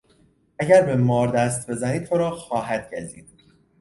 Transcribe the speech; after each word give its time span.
اگر 0.59 0.81
به 0.85 0.95
مار 0.95 1.27
دست 1.27 1.71
بزنی 1.71 1.99
تو 1.99 2.15
را 2.17 2.31
خواهد 2.31 2.93
گزید. 2.95 3.29